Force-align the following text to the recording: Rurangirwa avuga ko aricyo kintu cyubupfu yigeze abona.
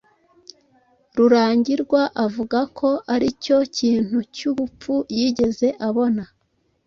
Rurangirwa 1.15 2.01
avuga 2.25 2.59
ko 2.77 2.89
aricyo 3.13 3.57
kintu 3.77 4.17
cyubupfu 4.35 4.93
yigeze 5.17 5.67
abona. 5.87 6.23